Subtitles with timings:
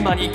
[0.00, 0.30] 現場に。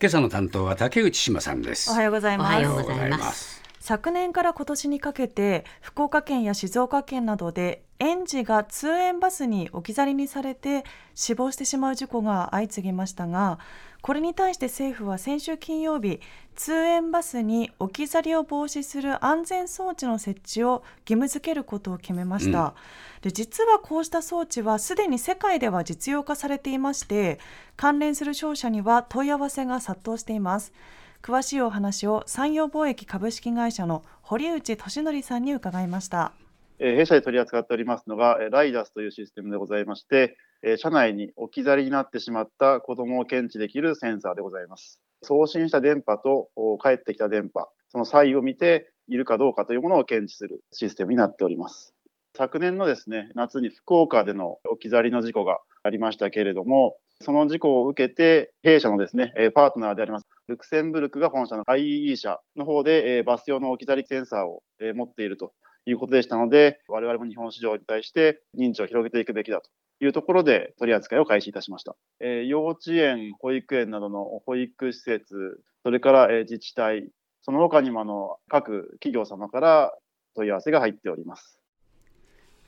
[0.00, 2.50] 今朝の担当は竹内島さんですおはようございます。
[2.50, 3.62] おはようございます。
[3.78, 10.84] 昨年から今年にかけて福岡県や静岡県などで園児が通園バスに置き去りにされて
[11.14, 13.58] 死亡してしまう事故が相次ぎましたが
[14.00, 16.20] これに対して政府は先週金曜日
[16.54, 22.74] 通園バスに置き去りを防止する安全装置の設置を義務付けることを決めました、
[23.20, 27.38] で実はこうした装置はすでに世界では実用化されていまして
[27.76, 30.72] 関連する商社には問い合わせが殺到しています。
[31.20, 36.32] 詳しいお話を山陽貿易株式会社の堀内俊則さんに伺いました。
[36.78, 45.00] えー弊社で取り扱っておりますのが、えーライダスというシステムでございまして、えー車内に置き去りになってしまった子供を検知できるセンサーでございます。
[45.22, 51.94] 送信した電波とお帰ってきた電波、その差異を見ているかどうかというものを検知するシステムになっております。
[52.36, 64.62] 昨年のですね、夏に福岡での置き去りの事故がありましたけれども、その事故を受けて、弊社のですね、パートナーであります、ルクセンブルクが本社の IEE 社の方で、バス用の置き去りセンサーを、
[64.94, 65.52] 持っていると
[65.84, 69.70] いうことでしたので、我々も日本市場に対して認知を広げていくべきだと
[70.00, 71.96] いうところで取り扱いを開始いたしました。
[72.20, 77.10] えー幼稚園、保育園などの保育施設、それから、えー自治体、
[77.42, 79.94] その他にもあの各企業様から
[80.34, 81.57] 問い合わせが入っております。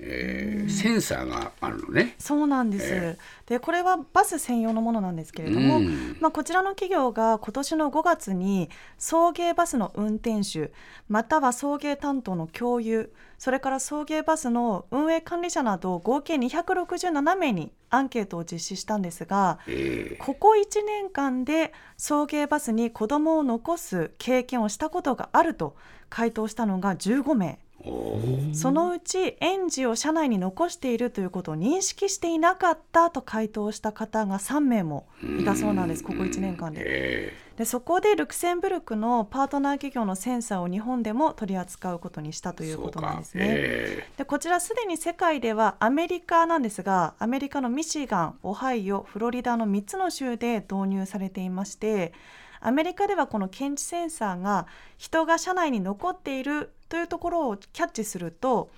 [0.02, 2.14] えーセンサーがあるのね。
[2.18, 6.16] そうなんです、えでこれはバス専用のものなんですけれども、うん。
[6.20, 10.72] まあ、こちらの企業が今年の5月に送迎バスの運転手
[11.08, 25.74] または送迎担当の教諭それから送迎バスの運営管理者など合計267名にアンケートを実施したんですがえここ1年間で送迎バスに子どもを残す経験をしたことがあると
[26.08, 27.58] 回答したのが15名。
[28.52, 35.06] そのうち園児を車内に残しているということを認識していなかったと回答した方が3名も
[35.40, 36.82] いたそうなんです、ここ1年間で。
[36.84, 43.44] えでそこでルクセンブルクのパートナー企業のセンサーを日本でも取り扱うことにしたとーいうことなんですね。
[43.46, 52.14] えでこちらすでに世界ではアメリカなんですがアメリカのミシガンオハイオフロリダの3つの州で導入されていまして
[52.60, 54.66] アメリカではこの検知センサーが
[54.98, 58.70] 人が車内に残っているというところをキャッチすると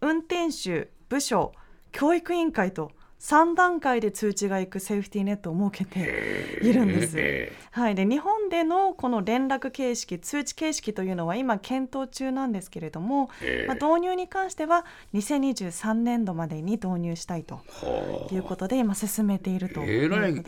[0.00, 1.52] 運転手部署
[1.92, 7.14] 教育委員会と3段階で通知がいくセーフティーネットを設けているんです。
[7.16, 14.84] えはい、で日本でのこの連絡形式通知形式というのは今検討中なんですけれども、えまあ、導入に関しては
[15.14, 20.44] 2023年度までに導入したいとはいうことで今進めているとあいうことえらい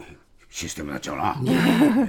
[0.51, 1.41] システムになっちゃうな、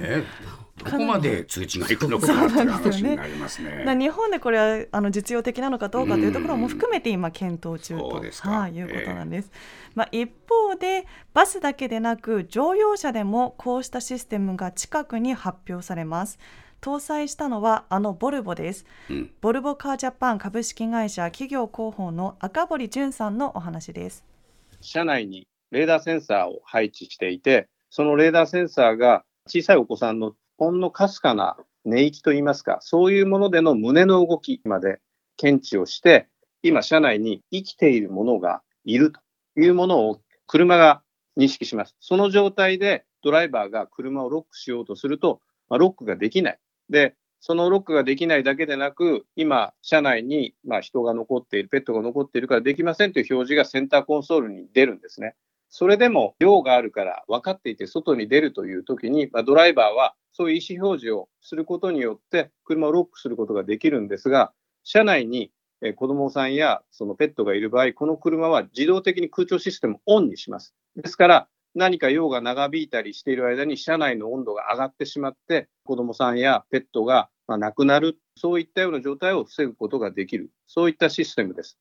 [0.02, 0.22] え
[0.84, 8.08] どこまで通知がいくのかっていう話になりますねな日本でこれはあの実用的なのかどうかというところも含めて今検討中と
[8.48, 9.50] はい、いうことなんです。
[9.94, 16.38] まあ、一方でバスだけでなく乗用車でもこうしたシステムが近くに発表されます。
[16.80, 18.86] 搭載したのはあのボルボです。
[19.10, 24.24] うんボルボカージャパン株式会社企業広報の赤堀淳さんのお話です。
[24.80, 35.00] 車内にレーダーセンサーを配置していて、そのレーダーセンサーが小さいお子さんのほんのかすかな寝息といいますか、そういうものでの胸の動きまで
[35.36, 36.28] 検知をして、
[36.62, 39.20] 今、車内に生きているものがいると
[39.60, 41.02] いうものを車が
[41.38, 41.96] 認識します。
[42.00, 46.58] その状態でドライバーが車をロックしようとすると、まあ、ロックができない。
[46.90, 55.36] で、そのロックができないだけでなく、今、車内にまあ人が残っている、ペットが残っているからできませんという表示がセンターコンソールに出るんですね。
[55.70, 64.52] それでも量があるから分かっていて外に出るという時に、まあ、ドライバーはそういう意思表示をすることによって車をロックすることができるんですが、
[64.84, 65.50] 車内に
[65.82, 70.74] え子供さんやそのペットがいる場合、この車は自動的に空調システムをオンにします。
[70.96, 81.76] ですから、何か用が長引いたりしている間に車内の温度が上がってしまって、子供さんやペットがま亡くなる、そういったような状態を防ぐことができる、そういったシステムです。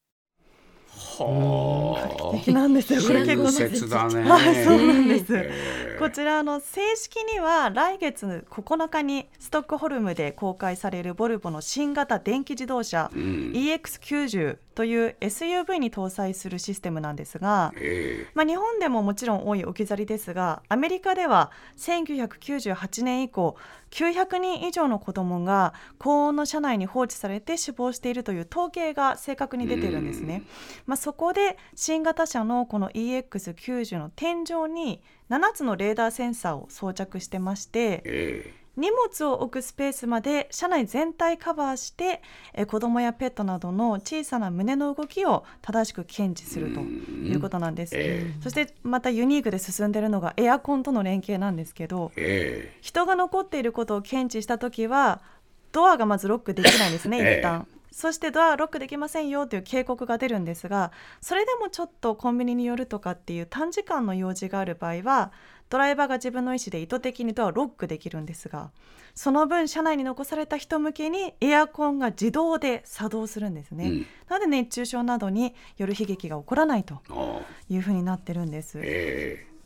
[0.97, 3.01] は素敵なんですよ。
[3.01, 5.35] これあ結構親切だね はい、そうなんです。
[5.35, 23.55] えーこちらあの正式には来月9日にストックホルムで公開されるボルボの新型電気自動車うん EX90 という SUV に搭載するシステムなんですが、えまあ、日本でももちろん多い置き去りですがアメリカでは1998年以降
[23.89, 30.43] 900人以上の子どもが高温の車内に放置されて死亡しているという統計が正確に出てるんですね。
[30.85, 35.01] まあ、そこで新型車のこの EX90 の天井に
[35.31, 42.21] 7つのレーダーセンサーを装着してましてえ荷物を置くスペースまで車内全体カバーして
[42.53, 55.21] え子供やペットなどの小さな胸の動きを正しく検知するということなんです、えー、そしてまたユニークで進んでいるのがエアコンとの連携なんですけど、えー、人が残っていることを検知した時は
[55.71, 57.67] ドアがまずロックできないんですね、 一旦。
[57.91, 65.31] そしてドアロックできませんよという警告が出るんですがそれでもちょっとコンビニに寄るとかっていう短時間の用事がある場合は
[65.69, 68.71] ドライバーが自分の意思で意図的にドアをロックできるんですが
[69.15, 77.01] その分車内に残された人向けにエアコンが自動で作動するんですね、うん、なので熱中症などによる悲劇が起こらないと
[77.69, 78.79] いうふうになってるんです。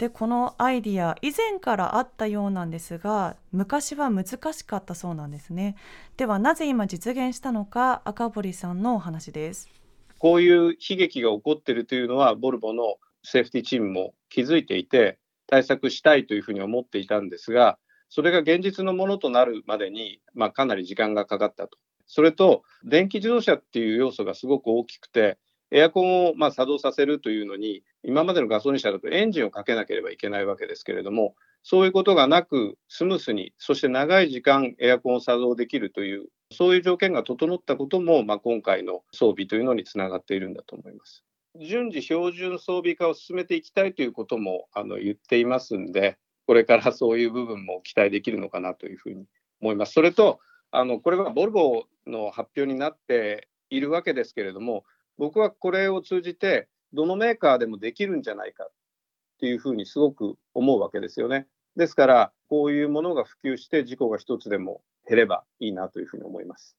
[0.01, 5.75] でこのアイディア以前からあったようなんですが昔は難しかったそうなんですね。
[6.17, 9.69] ではなぜ今実現したのか赤堀さんのお話です。
[10.17, 15.19] こういう悲劇が起こっているというのはボルボのセーフティーチームも気づいていて
[15.51, 17.77] 対策したいというふうに思っていたんですが
[18.09, 21.77] それが現実のものとなるまでに、まあ、かなり時間がかかったと
[22.07, 25.37] それと電気自動車っていう要素がすごく大きくて
[25.73, 31.33] エアコンをま作動させるというのに、今までのガソリン車だとエンジンをかけなければいけないわけですけれども、
[31.63, 41.23] そういうことがなく、スムースに、そして長い時間エアコンを作動できるという、そういう条件が整ったことも、まあ、今回の装備というのにつながっているんだと思います。
[41.59, 46.17] 順次標準装備化を進めていきたいということもあの言っていますんで、
[46.47, 49.25] これからそういう部分も期待できるのかなというふうに
[49.61, 49.93] 思います。
[49.93, 50.39] それと、
[50.71, 54.85] あのこれはボルボの発表になっているわけですけれども、
[55.17, 58.71] 僕はこれを通じて、どのメーカーでもできるんじゃないかっ
[59.39, 61.47] ていうふうにすごく思うわけですよね。
[61.75, 66.75] ですから、こういうものが普及して事故が一つでも減ればいいなというふうに思います。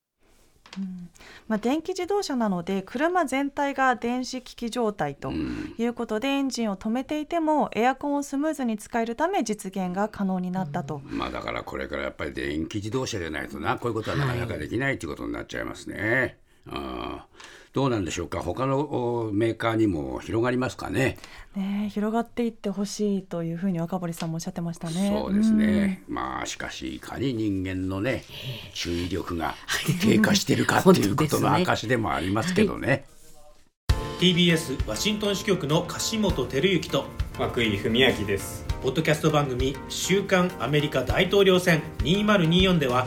[0.80, 1.10] うん。
[1.48, 15.96] まあ、電気自動車なので車全体が電子機器状態ということで、エンジンを止めていてもエアコンをスムーズに使えるため実現が可能になったと、まあ、だからこれからやっぱり電気自動車でないとなこういうことはなかなかできないということになっちゃいますね。
[15.96, 16.36] はい、
[16.68, 17.26] あ
[17.72, 18.40] どうなんでしょうか？
[18.42, 21.16] 他のメーカーにも広がりますかね？
[21.56, 25.10] ね広がっていってほしいというふうに若堀さんもおっしゃってましたね。
[25.10, 28.24] そうですね、まあしかしいかに人間のね
[28.74, 29.54] 注意力が
[30.02, 33.06] 低下しているか っていうことの証でもありますけどね。
[33.88, 37.06] はい、TBS ワシントン支局の樫本照之と
[37.38, 38.66] 涌井文明です。
[38.82, 43.06] ポッドキャスト番組「週刊アメリカ大統領選2024」では